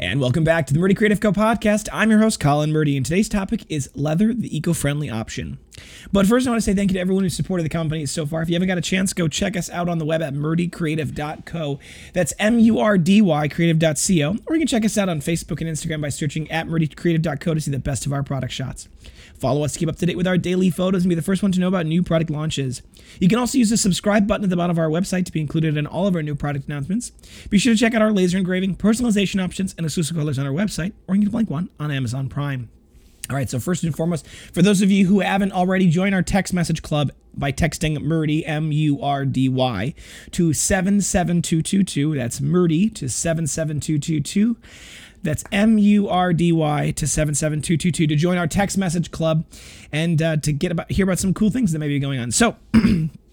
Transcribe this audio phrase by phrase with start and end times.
[0.00, 1.88] And welcome back to the Murdy Creative Co podcast.
[1.92, 5.58] I'm your host, Colin Murdy, and today's topic is leather, the eco friendly option.
[6.12, 8.26] But first, I want to say thank you to everyone who supported the company so
[8.26, 8.42] far.
[8.42, 11.78] If you haven't got a chance, go check us out on the web at murdycreative.co.
[12.12, 14.36] That's M U R D Y creative.co.
[14.46, 17.60] Or you can check us out on Facebook and Instagram by searching at murdycreative.co to
[17.60, 18.88] see the best of our product shots.
[19.38, 21.42] Follow us to keep up to date with our daily photos and be the first
[21.42, 22.82] one to know about new product launches.
[23.20, 25.40] You can also use the subscribe button at the bottom of our website to be
[25.40, 27.10] included in all of our new product announcements.
[27.50, 30.52] Be sure to check out our laser engraving, personalization options, and exclusive colors on our
[30.52, 32.70] website, or you can blank one on Amazon Prime.
[33.30, 36.22] All right, so first and foremost, for those of you who haven't already joined our
[36.22, 39.94] text message club by texting Murdy, M U R D Y,
[40.32, 44.58] to 77222, that's Murdy to 77222.
[45.22, 49.46] That's M U R D Y to 77222 to join our text message club
[49.90, 52.30] and uh, to get about hear about some cool things that may be going on.
[52.30, 52.56] So,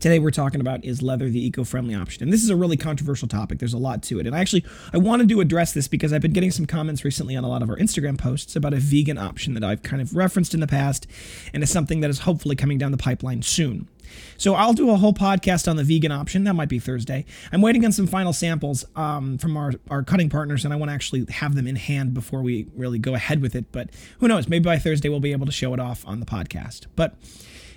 [0.00, 2.22] Today we're talking about is leather the eco-friendly option.
[2.22, 3.58] And this is a really controversial topic.
[3.58, 4.26] There's a lot to it.
[4.26, 7.36] And I actually I wanted to address this because I've been getting some comments recently
[7.36, 10.14] on a lot of our Instagram posts about a vegan option that I've kind of
[10.14, 11.06] referenced in the past
[11.52, 13.88] and is something that is hopefully coming down the pipeline soon.
[14.36, 16.44] So I'll do a whole podcast on the vegan option.
[16.44, 17.24] That might be Thursday.
[17.52, 20.90] I'm waiting on some final samples um, from our, our cutting partners, and I want
[20.90, 23.72] to actually have them in hand before we really go ahead with it.
[23.72, 24.48] But who knows?
[24.48, 26.86] Maybe by Thursday we'll be able to show it off on the podcast.
[26.94, 27.16] But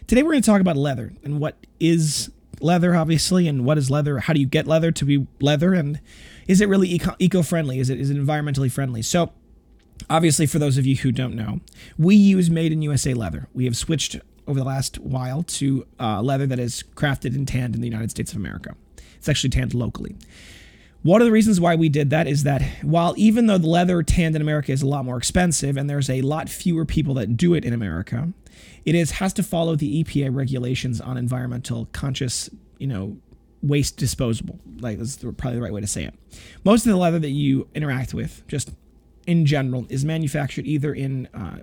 [0.10, 3.92] Today we're going to talk about leather and what is leather, obviously, and what is
[3.92, 4.18] leather.
[4.18, 6.02] How do you get leather to be leather, and
[6.48, 7.78] is it really eco friendly?
[7.78, 9.04] Is it is it environmentally friendly?
[9.04, 9.32] So,
[10.10, 11.60] obviously, for those of you who don't know,
[12.00, 13.50] we use made in USA leather.
[13.54, 17.76] We have switched over the last while to uh, leather that is crafted and tanned
[17.76, 18.76] in the United States of America.
[19.18, 20.16] It's actually tanned locally.
[21.02, 24.04] One of the reasons why we did that is that while even though the leather
[24.04, 27.38] tanned in America is a lot more expensive and there's a lot fewer people that
[27.38, 28.34] do it in America,
[28.84, 33.18] it is has to follow the EPA regulations on environmental conscious, you know,
[33.62, 34.60] waste disposable.
[34.80, 36.14] Like that's probably the right way to say it.
[36.66, 38.72] Most of the leather that you interact with, just
[39.26, 41.60] in general, is manufactured either in, uh,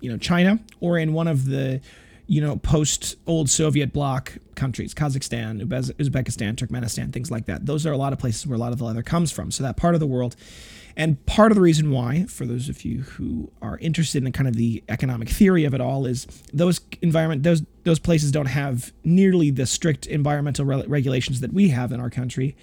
[0.00, 1.80] you know, China or in one of the
[2.26, 7.66] you know, post old Soviet bloc countries, Kazakhstan, Uzbekistan, Turkmenistan, things like that.
[7.66, 9.50] Those are a lot of places where a lot of the leather comes from.
[9.50, 10.36] So that part of the world.
[10.96, 14.46] And part of the reason why, for those of you who are interested in kind
[14.46, 18.92] of the economic theory of it all, is those environment those those places don't have
[19.02, 22.56] nearly the strict environmental re- regulations that we have in our country.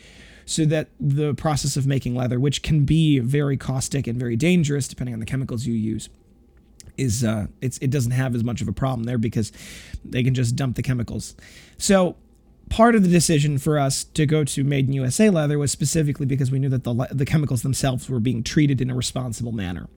[0.46, 4.88] So that the process of making leather, which can be very caustic and very dangerous
[4.88, 6.10] depending on the chemicals you use,
[6.97, 9.52] is uh, it's it doesn't have as much of a problem there because
[10.03, 11.35] they can just dump the chemicals.
[11.78, 12.16] So
[12.69, 16.25] part of the decision for us to go to made in USA leather was specifically
[16.25, 19.88] because we knew that the the chemicals themselves were being treated in a responsible manner,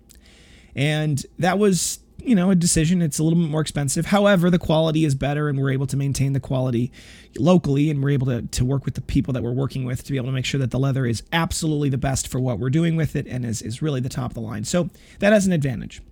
[0.75, 3.03] and that was you know a decision.
[3.03, 4.07] It's a little bit more expensive.
[4.07, 6.91] However, the quality is better, and we're able to maintain the quality
[7.39, 10.13] locally, and we're able to to work with the people that we're working with to
[10.13, 12.71] be able to make sure that the leather is absolutely the best for what we're
[12.71, 14.65] doing with it, and is is really the top of the line.
[14.65, 16.03] So that has an advantage.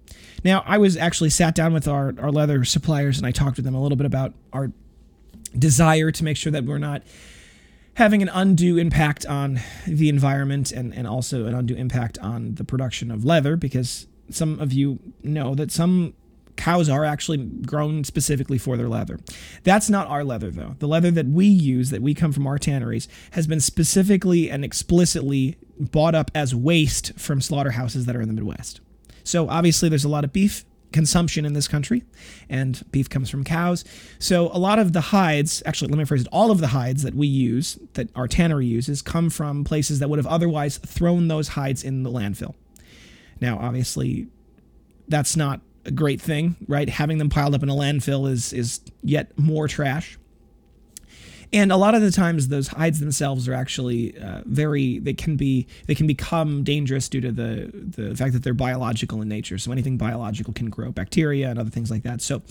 [0.44, 3.62] Now, I was actually sat down with our, our leather suppliers and I talked to
[3.62, 4.72] them a little bit about our
[5.56, 7.02] desire to make sure that we're not
[7.94, 12.64] having an undue impact on the environment and, and also an undue impact on the
[12.64, 16.14] production of leather because some of you know that some
[16.56, 19.18] cows are actually grown specifically for their leather.
[19.64, 20.76] That's not our leather, though.
[20.78, 24.64] The leather that we use, that we come from our tanneries, has been specifically and
[24.64, 28.80] explicitly bought up as waste from slaughterhouses that are in the Midwest.
[29.24, 32.02] So obviously, there's a lot of beef consumption in this country,
[32.48, 33.84] and beef comes from cows.
[34.18, 37.02] So a lot of the hides, actually, let me phrase it, all of the hides
[37.02, 41.28] that we use, that our tannery uses, come from places that would have otherwise thrown
[41.28, 42.54] those hides in the landfill.
[43.42, 44.28] Now, obviously,
[45.08, 46.88] that's not a great thing, right?
[46.88, 50.16] Having them piled up in a landfill is is yet more trash.
[51.52, 55.00] And a lot of the times, those hides themselves are actually uh, very.
[55.00, 55.66] They can be.
[55.88, 59.58] They can become dangerous due to the the fact that they're biological in nature.
[59.58, 62.22] So anything biological can grow bacteria and other things like that.
[62.22, 62.42] So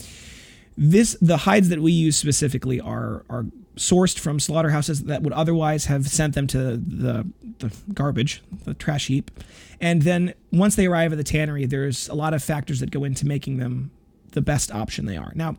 [0.77, 3.45] this the hides that we use specifically are are
[3.75, 7.27] sourced from slaughterhouses that would otherwise have sent them to the
[7.59, 9.31] the garbage, the trash heap.
[9.79, 13.03] And then once they arrive at the tannery, there's a lot of factors that go
[13.03, 13.91] into making them
[14.31, 15.31] the best option they are.
[15.35, 15.57] Now,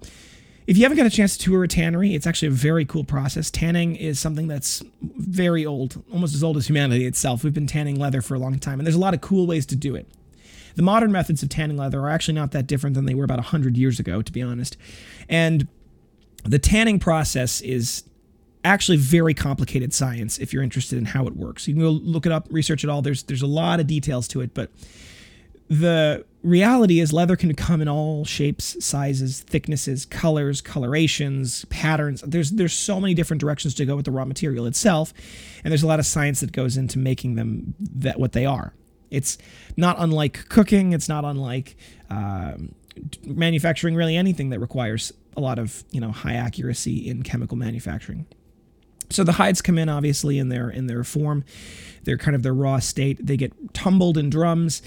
[0.67, 3.05] if you haven't got a chance to tour a tannery, it's actually a very cool
[3.05, 3.51] process.
[3.51, 7.43] Tanning is something that's very old, almost as old as humanity itself.
[7.43, 9.67] We've been tanning leather for a long time, and there's a lot of cool ways
[9.67, 10.07] to do it.
[10.75, 13.39] The modern methods of tanning leather are actually not that different than they were about
[13.39, 14.77] 100 years ago, to be honest.
[15.29, 15.69] And
[16.45, 18.05] the tanning process is
[18.65, 21.67] actually very complicated science if you're interested in how it works.
[21.67, 23.03] You can go look it up, research it all.
[23.03, 24.71] There's there's a lot of details to it, but
[25.69, 32.23] the reality is leather can come in all shapes, sizes, thicknesses, colors, colorations, patterns.
[32.23, 35.13] There's there's so many different directions to go with the raw material itself,
[35.65, 38.75] and there's a lot of science that goes into making them that what they are.
[39.13, 39.39] It's
[39.77, 40.93] not unlike cooking.
[40.93, 41.77] It's not unlike
[42.11, 42.75] um,
[43.25, 48.27] manufacturing really anything that requires a lot of you know high accuracy in chemical manufacturing.
[49.11, 51.45] So the hides come in obviously in their in their form,
[52.05, 53.25] they're kind of their raw state.
[53.25, 54.83] They get tumbled in drums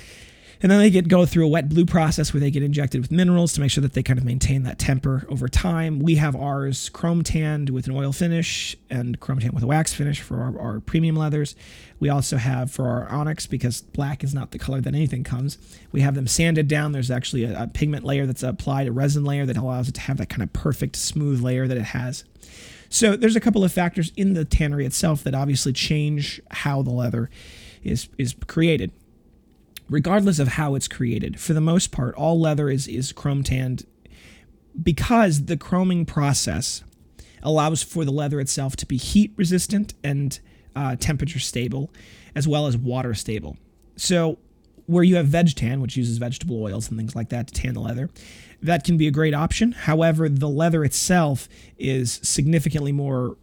[0.61, 3.11] and then they get go through a wet blue process where they get injected with
[3.11, 5.99] minerals to make sure that they kind of maintain that temper over time.
[5.99, 9.93] We have ours chrome tanned with an oil finish and chrome tanned with a wax
[9.93, 11.55] finish for our, our premium leathers.
[11.99, 15.57] We also have for our onyx because black is not the color that anything comes.
[15.91, 16.91] We have them sanded down.
[16.91, 20.01] There's actually a, a pigment layer that's applied, a resin layer that allows it to
[20.01, 22.23] have that kind of perfect smooth layer that it has.
[22.89, 26.91] So there's a couple of factors in the tannery itself that obviously change how the
[26.91, 27.29] leather
[27.83, 28.91] is is created
[29.89, 31.39] regardless of how it's created.
[31.39, 33.85] For the most part, all leather is, is chrome tanned
[34.81, 36.83] because the chroming process
[37.43, 40.39] allows for the leather itself to be heat resistant and
[40.75, 41.91] uh, temperature stable,
[42.35, 43.57] as well as water stable.
[43.95, 44.39] So,
[44.87, 47.73] where you have veg tan, which uses vegetable oils and things like that to tan
[47.73, 48.09] the leather,
[48.61, 49.71] that can be a great option.
[49.71, 51.47] However, the leather itself
[51.77, 53.37] is significantly more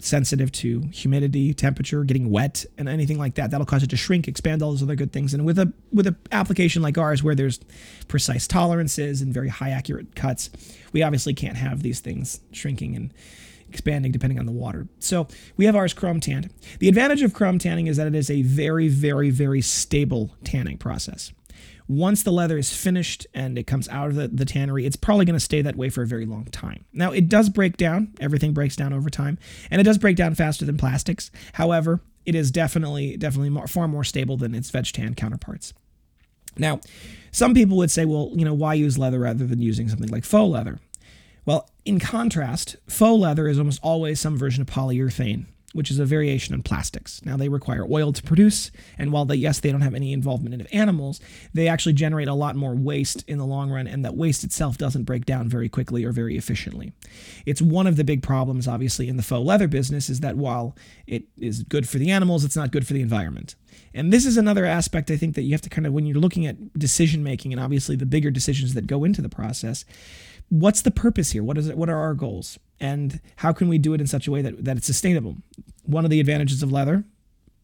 [0.00, 3.50] sensitive to humidity, temperature, getting wet, and anything like that.
[3.50, 5.34] That'll cause it to shrink, expand, all those other good things.
[5.34, 7.60] And with a with an application like ours, where there's
[8.08, 10.50] precise tolerances and very high accurate cuts,
[10.92, 13.12] we obviously can't have these things shrinking and
[13.68, 14.88] expanding depending on the water.
[14.98, 16.50] So we have ours chrome tanned.
[16.80, 20.76] The advantage of chrome tanning is that it is a very, very, very stable tanning
[20.76, 21.32] process
[21.90, 25.24] once the leather is finished and it comes out of the, the tannery, it's probably
[25.24, 26.84] going to stay that way for a very long time.
[26.92, 28.14] Now, it does break down.
[28.20, 29.38] Everything breaks down over time,
[29.72, 31.32] and it does break down faster than plastics.
[31.54, 35.74] However, it is definitely, definitely more, far more stable than its veg tan counterparts.
[36.56, 36.78] Now,
[37.32, 40.24] some people would say, well, you know, why use leather rather than using something like
[40.24, 40.78] faux leather?
[41.44, 46.04] Well, in contrast, faux leather is almost always some version of polyurethane which is a
[46.04, 47.20] variation on plastics.
[47.24, 50.54] Now, they require oil to produce, and while they, yes, they don't have any involvement
[50.54, 51.20] in animals,
[51.54, 54.76] they actually generate a lot more waste in the long run, and that waste itself
[54.78, 56.92] doesn't break down very quickly or very efficiently.
[57.46, 60.76] It's one of the big problems, obviously, in the faux leather business is that while
[61.06, 63.54] it is good for the animals, it's not good for the environment.
[63.94, 66.18] And this is another aspect I think that you have to kind of, when you're
[66.18, 69.84] looking at decision making and obviously the bigger decisions that go into the process,
[70.48, 71.42] what's the purpose here?
[71.42, 71.76] What is it?
[71.76, 72.58] What are our goals?
[72.80, 75.36] And how can we do it in such a way that, that it's sustainable?
[75.84, 77.04] One of the advantages of leather,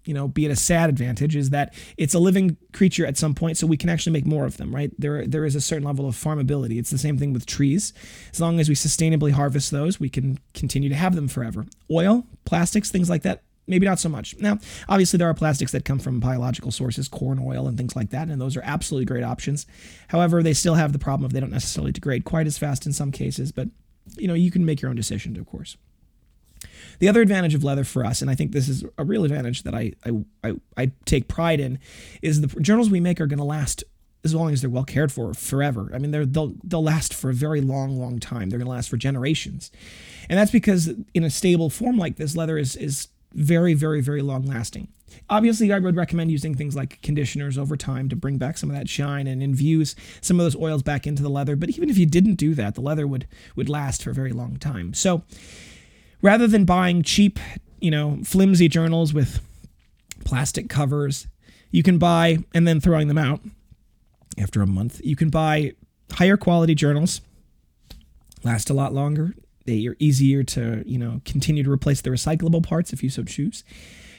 [0.05, 3.35] you know, be it a sad advantage, is that it's a living creature at some
[3.35, 4.93] point, so we can actually make more of them, right?
[4.99, 6.79] There, there is a certain level of farmability.
[6.79, 7.93] It's the same thing with trees.
[8.33, 11.67] As long as we sustainably harvest those, we can continue to have them forever.
[11.91, 14.37] Oil, plastics, things like that, maybe not so much.
[14.39, 14.59] Now,
[14.89, 18.29] obviously, there are plastics that come from biological sources, corn oil and things like that,
[18.29, 19.67] and those are absolutely great options.
[20.09, 22.93] However, they still have the problem of they don't necessarily degrade quite as fast in
[22.93, 23.69] some cases, but
[24.17, 25.77] you know, you can make your own decision, of course.
[26.99, 29.65] The other advantage of leather for us, and I think this is a real advantage
[29.65, 31.79] that I I, I, I take pride in,
[32.23, 33.85] is the journals we make are going to last
[34.25, 35.91] as long as they're well cared for forever.
[35.95, 38.49] I mean, they're, they'll they'll last for a very long, long time.
[38.49, 39.71] They're going to last for generations,
[40.29, 44.23] and that's because in a stable form like this, leather is is very, very, very
[44.23, 44.89] long lasting.
[45.29, 48.77] Obviously, I would recommend using things like conditioners over time to bring back some of
[48.77, 51.55] that shine and infuse some of those oils back into the leather.
[51.55, 54.33] But even if you didn't do that, the leather would would last for a very
[54.33, 54.95] long time.
[54.95, 55.23] So,
[56.23, 57.39] rather than buying cheap,
[57.81, 59.41] you know, flimsy journals with
[60.25, 61.29] plastic covers,
[61.71, 63.41] you can buy and then throwing them out
[64.39, 65.01] after a month.
[65.05, 65.73] You can buy
[66.13, 67.21] higher quality journals,
[68.43, 69.35] last a lot longer,
[69.67, 73.25] they are easier to, you know, continue to replace the recyclable parts if you so
[73.25, 73.65] choose.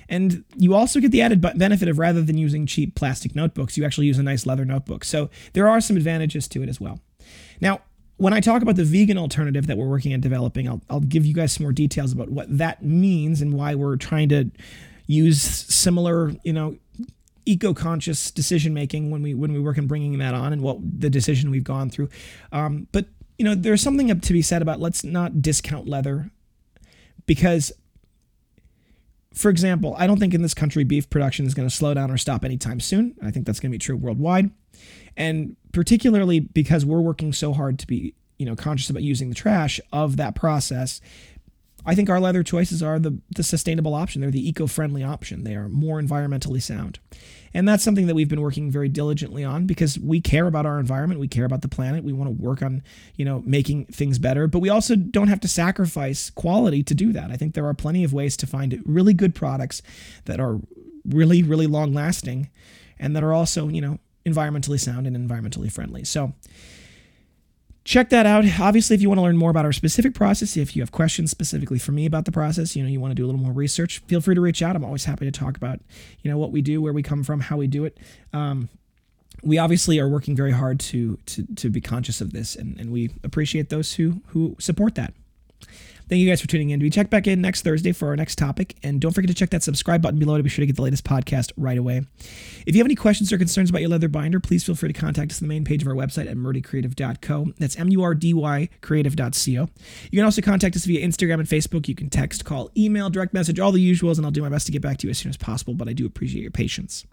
[0.10, 3.86] And you also get the added benefit of rather than using cheap plastic notebooks, you
[3.86, 5.04] actually use a nice leather notebook.
[5.04, 7.00] So there are some advantages to it as well.
[7.60, 7.82] Now,
[8.16, 11.25] when I talk about the vegan alternative that we're working on developing, I'll, I'll give
[11.25, 14.50] you guys some more details about what that means and why we're trying to
[15.08, 16.77] use similar, you know,
[17.46, 21.10] eco-conscious decision making when we when we work on bringing that on and what the
[21.10, 22.10] decision we've gone through.
[22.51, 23.06] Um, but
[23.38, 26.32] you know, there's something to be said about let's not discount leather
[27.25, 27.72] because
[29.34, 32.10] for example, I don't think in this country beef production is going to slow down
[32.10, 33.15] or stop anytime soon.
[33.22, 34.50] I think that's going to be true worldwide.
[35.15, 39.36] And particularly because we're working so hard to be, you know, conscious about using the
[39.36, 41.01] trash of that process,
[41.86, 44.22] I think our leather choices are the, the sustainable option.
[44.22, 45.43] They're the eco friendly option.
[45.43, 47.00] They are more environmentally sound.
[47.53, 50.79] And that's something that we've been working very diligently on because we care about our
[50.79, 51.19] environment.
[51.19, 52.03] We care about the planet.
[52.03, 52.84] We want to work on,
[53.15, 54.48] you know, making things better.
[54.48, 57.31] But we also don't have to sacrifice quality to do that.
[57.31, 59.81] I think there are plenty of ways to find really good products
[60.25, 60.60] that are
[61.05, 62.50] really, really long lasting
[63.00, 66.03] and that are also, you know, environmentally sound and environmentally friendly.
[66.03, 66.34] So,
[67.88, 68.44] check that out.
[68.60, 71.32] Obviously, if you want to learn more about our specific process, if you have questions
[71.32, 73.53] specifically for me about the process, you know, you want to do a little more
[73.53, 74.75] research, feel free to reach out.
[74.75, 75.79] I'm always happy to talk about,
[76.22, 77.98] you know, what we do, where we come from, how we do it.
[78.34, 78.67] Um,
[79.41, 82.91] we obviously are working very hard to to to be conscious of this, and, and
[82.91, 85.13] we appreciate those who who support that.
[86.09, 86.79] Thank you guys for tuning in.
[86.79, 88.77] We check back in next Thursday for our next topic.
[88.81, 90.81] And don't forget to check that subscribe button below to be sure to get the
[90.81, 92.01] latest podcast right away.
[92.65, 94.97] If you have any questions or concerns about your leather binder, please feel free to
[94.97, 97.53] contact us on the main page of our website at murdycreative.co.
[97.57, 99.51] That's M U R D Y creative.co.
[99.51, 101.89] You can also contact us via Instagram and Facebook.
[101.89, 104.65] You can text, call, email, direct message, all the usuals, and I'll do my best
[104.67, 105.73] to get back to you as soon as possible.
[105.73, 107.05] But I do appreciate your patience.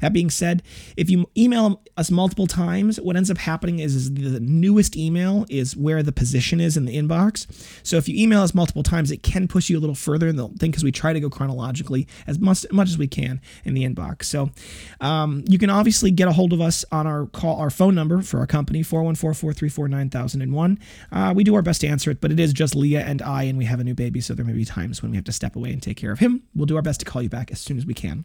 [0.00, 0.64] That being said,
[0.96, 5.46] if you email us multiple times, what ends up happening is, is the newest email
[5.48, 7.46] is where the position is in the inbox.
[7.84, 10.26] So if you email email us multiple times, it can push you a little further
[10.26, 13.42] in the thing because we try to go chronologically as much, much as we can
[13.64, 14.24] in the inbox.
[14.24, 14.50] So
[15.00, 18.22] um, you can obviously get a hold of us on our call, our phone number
[18.22, 20.78] for our company, 414-434-9001.
[21.10, 23.42] Uh, we do our best to answer it, but it is just Leah and I,
[23.44, 25.32] and we have a new baby, so there may be times when we have to
[25.32, 26.42] step away and take care of him.
[26.54, 28.24] We'll do our best to call you back as soon as we can.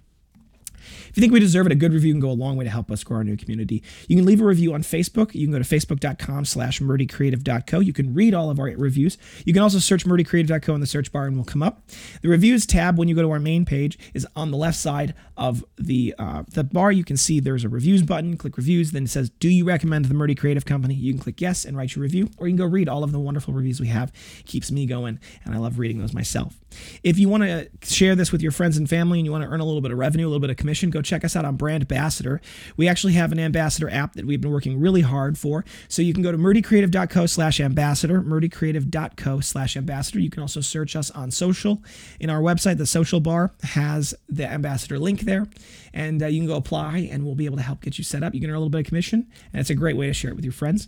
[1.10, 2.72] If you think we deserve it, a good review can go a long way to
[2.72, 3.84] help us grow our new community.
[4.08, 5.34] You can leave a review on Facebook.
[5.34, 7.80] You can go to facebook.com slash murdycreative.co.
[7.80, 9.18] You can read all of our reviews.
[9.46, 11.84] You can also search murdycreative.co in the search bar and we'll come up.
[12.22, 15.14] The reviews tab, when you go to our main page, is on the left side
[15.36, 16.92] of the, uh, the bar.
[16.92, 18.38] You can see there's a reviews button.
[18.38, 18.92] Click reviews.
[18.92, 20.94] Then it says, do you recommend the Murdy Creative Company?
[20.94, 23.12] You can click yes and write your review, or you can go read all of
[23.12, 24.12] the wonderful reviews we have.
[24.40, 26.60] It keeps me going, and I love reading those myself.
[27.04, 29.50] If you want to share this with your friends and family and you want to
[29.50, 31.46] earn a little bit of revenue, a little bit of commission, go check us out
[31.46, 32.42] on Brand Ambassador.
[32.76, 35.66] We actually have an ambassador app that we've been working really hard for.
[35.88, 40.20] So you can go to murdycreative.co slash ambassador, murdycreative.co slash ambassador.
[40.20, 41.84] You can also search us on social.
[42.20, 45.48] In our website, the social bar has the ambassador link there.
[45.94, 48.24] And uh, you can go apply and we'll be able to help get you set
[48.24, 48.34] up.
[48.34, 50.32] You can earn a little bit of commission, and it's a great way to share
[50.32, 50.88] it with your friends.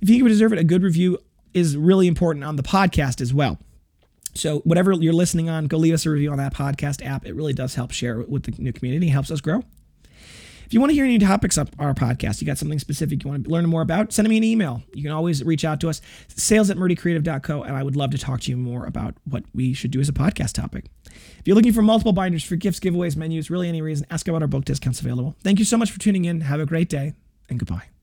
[0.00, 1.18] If you think we deserve it, a good review
[1.54, 3.58] is really important on the podcast as well.
[4.34, 7.26] So whatever you're listening on, go leave us a review on that podcast app.
[7.26, 9.62] It really does help share with the new community, helps us grow.
[10.66, 13.30] If you want to hear any topics of our podcast, you got something specific you
[13.30, 14.82] want to learn more about, send me an email.
[14.94, 18.18] You can always reach out to us, sales at murdycreative.co, and I would love to
[18.18, 20.86] talk to you more about what we should do as a podcast topic.
[21.04, 24.42] If you're looking for multiple binders for gifts, giveaways, menus, really any reason, ask about
[24.42, 25.36] our book discounts available.
[25.42, 26.40] Thank you so much for tuning in.
[26.40, 27.12] Have a great day,
[27.50, 27.93] and goodbye.